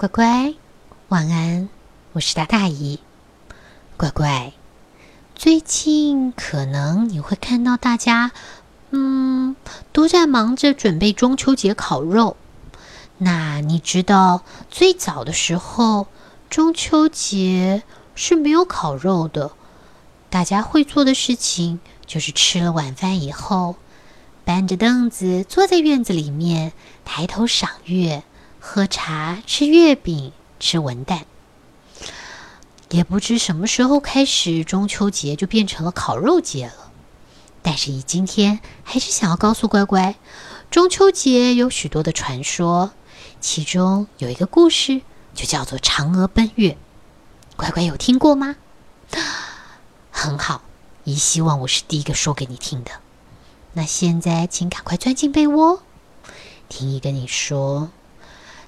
[0.00, 0.54] 乖乖，
[1.08, 1.68] 晚安，
[2.12, 3.00] 我是大大姨。
[3.98, 4.54] 乖乖，
[5.34, 8.30] 最近可能你会看到大家，
[8.92, 9.54] 嗯，
[9.92, 12.38] 都在忙着准备中秋节烤肉。
[13.18, 16.06] 那你知道最早的时候，
[16.48, 17.82] 中秋节
[18.14, 19.50] 是没有烤肉的？
[20.30, 23.76] 大家会做的事情就是吃了晚饭以后，
[24.46, 26.72] 搬着凳子坐在院子里面，
[27.04, 28.22] 抬头赏月。
[28.62, 31.22] 喝茶、吃月饼、吃文旦，
[32.90, 36.92] 也不知什么时候开始，中秋节就变成了烤肉节了。
[37.62, 40.14] 但是，以今天还是想要告诉乖乖，
[40.70, 42.92] 中秋节有许多的传说，
[43.40, 45.00] 其中有一个故事
[45.34, 46.76] 就叫做嫦娥奔月。
[47.56, 48.56] 乖乖有听过吗？
[50.10, 50.62] 很好，
[51.04, 52.92] 姨希望我是第一个说给你听的。
[53.72, 55.82] 那现在，请赶快钻进被窝，
[56.68, 57.90] 听姨跟你说。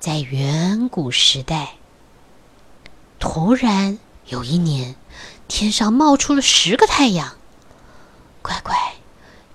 [0.00, 1.74] 在远古时代，
[3.18, 4.94] 突然有一年，
[5.48, 7.34] 天上冒出了十个太阳。
[8.40, 8.76] 乖乖，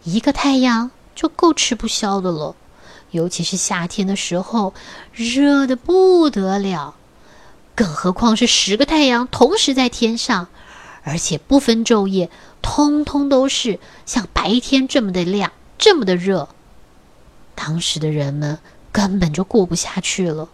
[0.04, 2.58] 一个太阳就够吃不消的了，
[3.12, 4.73] 尤其是夏天的时候，
[5.14, 6.95] 热的不得了。
[7.73, 10.50] 更何况是十个太阳同时在天上，
[11.04, 12.30] 而且不分昼夜，
[12.62, 16.50] 通通都是像白天这么的亮，这么的热。
[17.56, 18.60] 当时的人们。
[18.94, 20.47] 根本就过不下去了，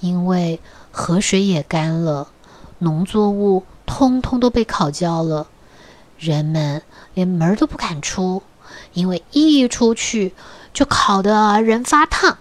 [0.00, 2.28] 因为河水也干了，
[2.80, 5.46] 农作物通通都被烤焦了，
[6.18, 6.82] 人们
[7.14, 8.42] 连门都不敢出，
[8.92, 10.34] 因为一出去
[10.74, 12.38] 就烤得人发烫，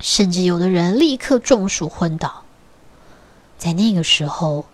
[0.00, 2.44] 甚至有的人立刻中暑昏倒。
[3.58, 4.64] 在那个时候，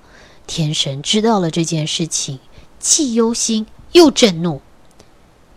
[0.46, 2.38] 天神知道了这件事情，
[2.78, 4.62] 既忧心又震怒，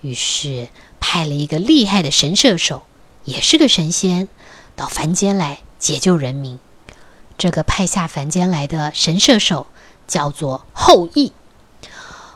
[0.02, 2.81] 于是派了一个厉害的神射手。
[3.26, 4.28] 也是个神仙，
[4.76, 6.60] 到凡间来解救人民。
[7.38, 9.68] 这个派下凡间来的神射手
[10.08, 11.34] 叫做后羿。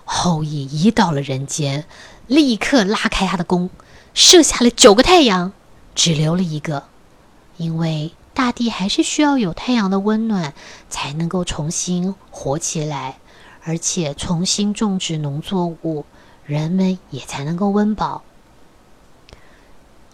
[0.05, 1.85] 后羿一到了人间，
[2.27, 3.69] 立刻拉开他的弓，
[4.13, 5.51] 射下了九个太阳，
[5.93, 6.85] 只留了一个。
[7.57, 10.53] 因为大地还是需要有太阳的温暖，
[10.89, 13.17] 才能够重新活起来，
[13.63, 16.05] 而且重新种植农作物，
[16.45, 18.23] 人们也才能够温饱。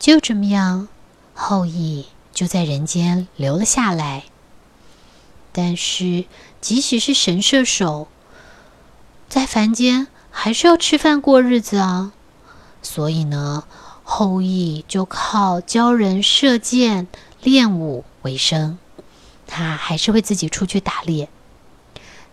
[0.03, 0.89] 就这么样，
[1.33, 4.25] 后羿就在人间留了下来。
[5.53, 6.25] 但是，
[6.59, 8.09] 即使是神射手，
[9.29, 12.11] 在凡间还是要吃饭过日子啊。
[12.81, 13.63] 所以呢，
[14.03, 17.07] 后羿就靠教人射箭、
[17.41, 18.77] 练武为生。
[19.47, 21.29] 他还是会自己出去打猎。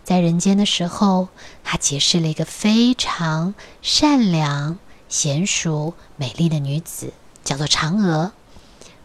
[0.03, 1.29] 在人间的时候，
[1.63, 4.77] 他结识了一个非常善良、
[5.09, 7.13] 娴熟、美丽的女子。
[7.43, 8.31] 叫做嫦娥，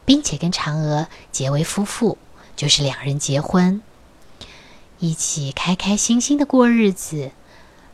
[0.04, 2.18] 并且跟嫦娥结为夫妇，
[2.54, 3.82] 就是两人结婚，
[4.98, 7.32] 一起开开心心的过日子，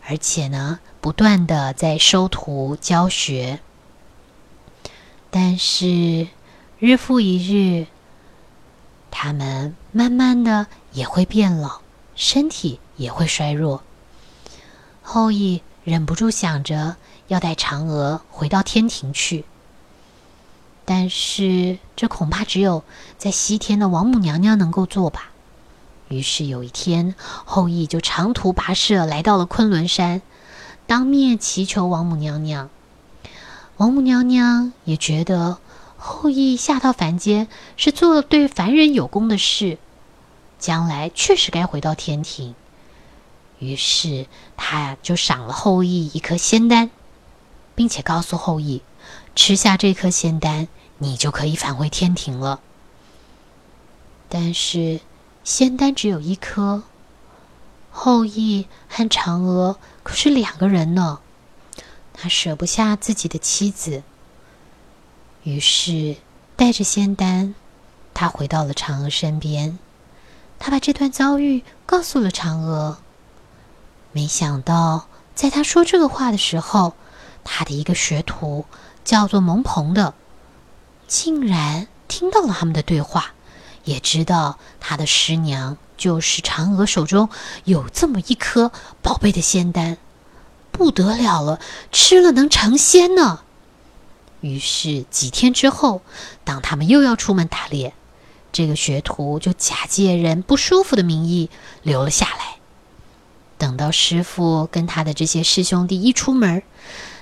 [0.07, 3.61] 而且呢，不断的在收徒教学。
[5.31, 6.29] 但是
[6.79, 7.87] 日复一日，
[9.11, 11.81] 他们慢慢的也会变老，
[12.15, 13.83] 身体也会衰弱。
[15.01, 16.97] 后羿忍不住想着
[17.29, 19.45] 要带嫦娥回到天庭去。
[20.85, 22.83] 但是，这恐怕只有
[23.17, 25.31] 在西天的王母娘娘能够做吧。
[26.09, 30.21] 于是有一天，后羿就长途跋涉来到了昆仑山，
[30.87, 32.69] 当面祈求王母娘娘。
[33.79, 35.59] 王母娘娘也觉得
[35.97, 39.79] 后羿下到凡间是做了对凡人有功的事，
[40.59, 42.55] 将来确实该回到天庭。
[43.59, 44.27] 于是，
[44.57, 46.91] 他就赏了后羿一颗仙丹，
[47.75, 48.83] 并且告诉后羿。
[49.35, 50.69] 吃下这颗仙丹，
[50.99, 52.61] 你就可以返回天庭了。
[54.29, 55.01] 但是
[55.45, 56.83] 仙丹只有一颗，
[57.91, 61.21] 后羿和嫦娥可是两个人呢，
[62.13, 64.03] 他舍不下自己的妻子，
[65.43, 66.17] 于是
[66.57, 67.55] 带着仙丹，
[68.15, 69.79] 他回到了嫦娥身边。
[70.59, 72.99] 他把这段遭遇告诉了嫦娥。
[74.13, 76.95] 没想到，在他说这个话的时候，
[77.45, 78.65] 他的一个学徒。
[79.05, 80.15] 叫做蒙鹏的，
[81.09, 83.33] 竟然听到了他们的对话，
[83.83, 87.29] 也知道他的师娘就是嫦娥手中
[87.65, 88.71] 有这么一颗
[89.03, 89.99] 宝贝的仙丹，
[90.71, 91.59] 不得了了，
[91.91, 93.41] 吃了能成仙呢。
[94.41, 96.03] 于是几天之后，
[96.45, 97.95] 当他们又要出门打猎，
[98.53, 101.51] 这个学徒就假借人不舒服的名义
[101.83, 102.59] 留了下来。
[103.59, 106.63] 等到师傅跟他的这些师兄弟一出门。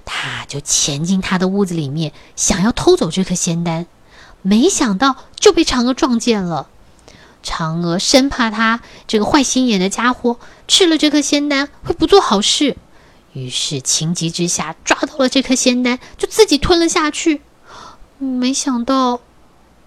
[0.05, 3.87] 他就潜进他的屋子里面，想要偷走这颗仙丹，
[4.43, 6.69] 没想到就被嫦娥撞见了。
[7.43, 10.39] 嫦娥生怕他这个坏心眼的家伙
[10.69, 12.77] 吃了这颗仙丹会不做好事，
[13.33, 17.41] 于是情急之下抓到了这颗仙丹，就自己吞了下去。
[18.19, 19.21] 没想到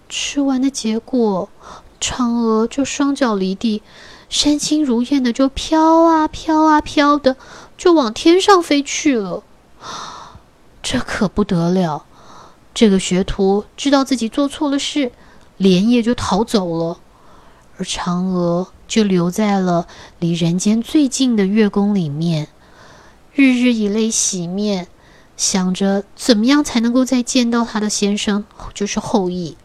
[0.08, 1.48] 吃完的结果，
[2.00, 3.82] 嫦娥就双脚离地，
[4.28, 7.36] 身轻如燕的就飘啊飘啊飘的，
[7.78, 9.44] 就往天上飞去了。
[10.82, 12.04] 这可不得了！
[12.74, 15.12] 这个学徒知道自己做错了事，
[15.56, 16.98] 连夜就逃走了。
[17.76, 19.86] 而嫦娥就留在了
[20.18, 22.48] 离人间最近的月宫里面，
[23.32, 24.88] 日日以泪洗面，
[25.36, 28.44] 想着怎么样才能够再见到她的先生，
[28.74, 29.56] 就是后羿。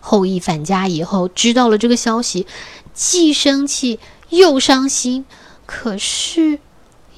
[0.00, 2.46] 后羿返家以后，知道了这个消息，
[2.94, 3.98] 既生气
[4.30, 5.26] 又伤心。
[5.66, 6.60] 可是，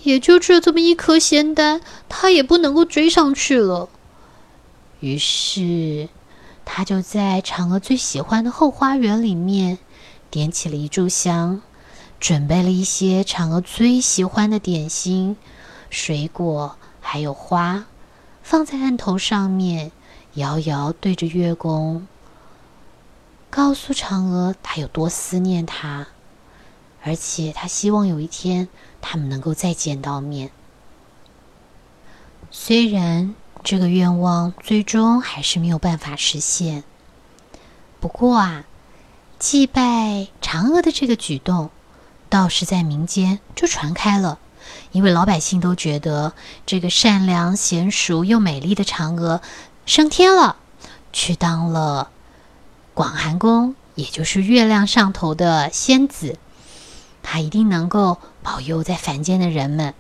[0.03, 3.89] 也就只有这么一颗仙丹，他也不能够追上去了。
[5.00, 6.09] 于是。
[6.71, 9.79] 他就在嫦娥最喜欢的后花园里面，
[10.31, 11.62] 点起了一炷香，
[12.21, 15.39] 准备了一些嫦娥最喜欢的点心、
[15.89, 17.87] 水果，还有花，
[18.43, 19.93] 放在案头上面，
[20.35, 22.06] 遥遥对着月宫，
[23.49, 26.09] 告诉嫦娥他有多思念他，
[27.03, 28.69] 而且他希望有一天
[29.00, 30.50] 他们能够再见到面。
[32.50, 33.35] 虽然。
[33.65, 36.85] 这个愿望最终还是没有办法实现。
[37.99, 38.65] 不过啊，
[39.41, 41.69] 祭拜嫦娥的这个举动，
[42.31, 44.39] 倒是在民间就传开了，
[44.93, 46.33] 因为老百姓都觉得
[46.67, 49.43] 这个善良、娴熟又美丽的嫦娥
[49.85, 50.56] 升天了，
[51.12, 52.11] 去当了
[52.95, 56.39] 广寒宫，也就是月亮上头的仙子，
[57.31, 59.93] 他一定能够保佑在凡间的人们。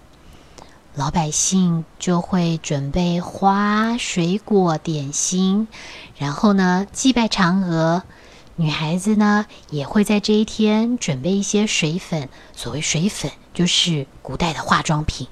[0.94, 5.68] 老百姓就会准备花、水果、点心，
[6.16, 8.02] 然后呢祭拜嫦娥。
[8.56, 15.28] 女孩子呢也会在这一天准备一些水粉，所谓水粉就是古代的化妆品，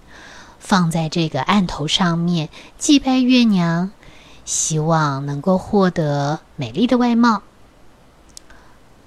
[0.58, 3.90] 放在这个案头上面祭拜月娘，
[4.44, 7.42] 希望能够获得美丽的外貌。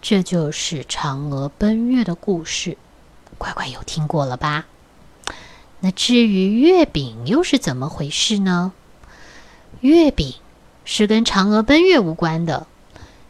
[0.01, 2.77] 这就是嫦娥奔月的故事，
[3.37, 4.65] 乖乖有听过了吧？
[5.81, 8.73] 那至于月饼又是怎么回事呢？
[9.81, 10.35] 月饼
[10.83, 12.67] 是跟嫦娥奔月无关的，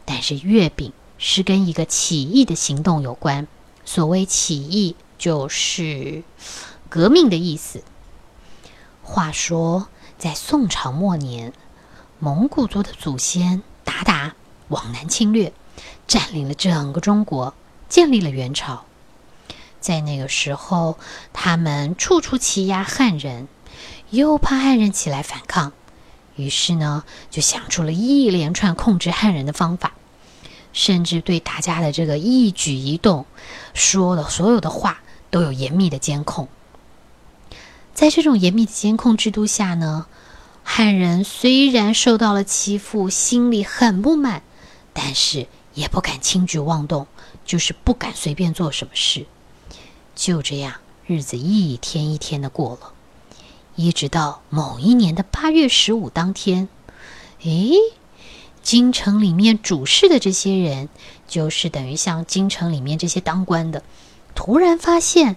[0.04, 3.46] 但是月饼是跟一个起义的行动有关。
[3.84, 6.22] 所谓起义，就是
[6.88, 7.82] 革命的意思。
[9.02, 9.88] 话说，
[10.18, 11.52] 在宋朝末年，
[12.20, 14.32] 蒙古族的祖先鞑靼
[14.68, 15.52] 往南侵略，
[16.06, 17.54] 占领了整个中国，
[17.88, 18.84] 建立了元朝。
[19.80, 20.98] 在那个时候，
[21.32, 23.48] 他们处处欺压汉人，
[24.10, 25.72] 又怕汉人起来反抗，
[26.36, 29.94] 于是呢，就想出了一连串控制汉人的方法，
[30.72, 33.24] 甚至对大家的这个一举一动、
[33.72, 35.00] 说的所有的话
[35.30, 36.48] 都有严密的监控。
[37.94, 40.06] 在这种严密的监控制度下呢，
[40.62, 44.42] 汉人虽然受到了欺负，心里很不满，
[44.92, 47.06] 但是也不敢轻举妄动，
[47.44, 49.26] 就是不敢随便做什么事。
[50.14, 50.74] 就这样，
[51.06, 52.92] 日子一天一天的过了，
[53.76, 56.68] 一直到某一年的八月十五当天，
[57.42, 57.72] 诶，
[58.62, 60.88] 京城里面主事的这些人，
[61.26, 63.82] 就是等于像京城里面这些当官的，
[64.34, 65.36] 突然发现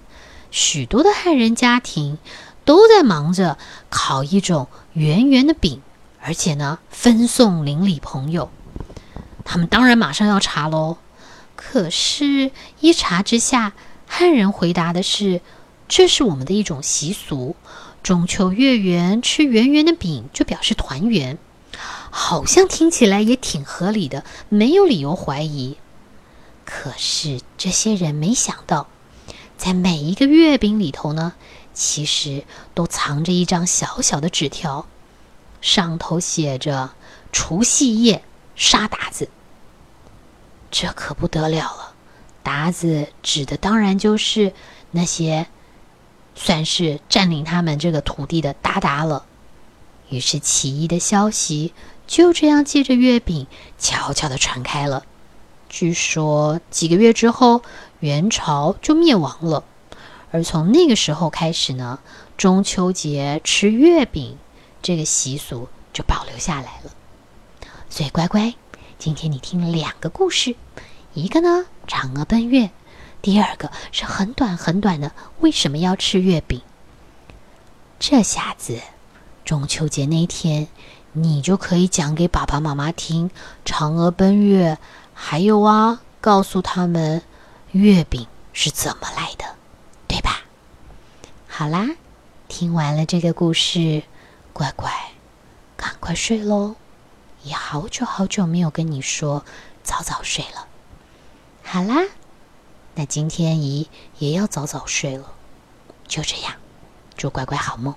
[0.51, 2.17] 许多的汉人家庭
[2.65, 3.57] 都在忙着
[3.89, 5.81] 烤一种圆圆的饼，
[6.19, 8.49] 而且呢，分送邻里朋友。
[9.43, 10.97] 他们当然马上要查喽，
[11.55, 13.73] 可是，一查之下。
[14.05, 15.41] 汉人回答的是
[15.89, 17.55] ：“这是我们的一种习俗，
[18.03, 21.39] 中秋月圆吃圆圆的饼就表示团圆，
[22.12, 25.77] 好像听起来也挺合理的，没有理由怀疑。
[26.63, 28.88] 可是这些人没想到，
[29.57, 31.33] 在每一个月饼里头呢，
[31.73, 32.43] 其实
[32.75, 34.85] 都藏着一张小小的纸条，
[35.59, 36.91] 上头写着
[37.33, 38.23] ‘除夕夜
[38.55, 39.29] 杀鞑子’，
[40.72, 41.93] 这可不得了了。”
[42.43, 44.51] 鞑子指的当然就是
[44.91, 45.48] 那些
[46.36, 49.25] 算是占领他们这个土地的鞑靼了。
[50.10, 51.74] 于是起义的消息
[52.05, 53.48] 就这样借着月饼
[53.79, 55.05] 悄悄的传开了。
[55.69, 57.63] 据说几个月之后，
[58.01, 59.63] 元朝就灭亡了。
[60.31, 62.00] 而从那个时候开始呢，
[62.36, 64.38] 中秋节吃月饼
[64.81, 66.91] 这个习俗就保留下来了。
[67.93, 68.55] 所以乖乖，
[68.97, 70.55] 今天你听了两个故事。
[71.13, 72.71] 一个呢，嫦娥奔月；
[73.21, 76.59] 第二个是很短很短的，为什么要吃月饼？
[78.00, 78.81] 这下子，
[79.45, 80.67] 中秋节那天，
[81.12, 83.29] 你就可以讲给爸爸妈妈听。
[83.63, 84.79] 嫦娥奔月，
[85.13, 87.21] 还有啊，告诉他们
[87.73, 89.45] 月饼是怎么来的，
[90.07, 90.39] 对吧？
[91.47, 91.89] 好啦，
[92.47, 94.01] 听完了这个故事，
[94.51, 94.91] 乖乖，
[95.77, 96.75] 赶快睡喽！
[97.43, 99.45] 也好久好久没有跟你说
[99.83, 100.67] 早早睡了。
[101.63, 101.95] 好啦，
[102.95, 105.33] 那今天姨也要早早睡了。
[106.07, 106.53] 就这样，
[107.17, 107.95] 祝乖乖好梦，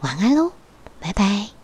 [0.00, 0.52] 晚安喽，
[1.00, 1.59] 拜拜。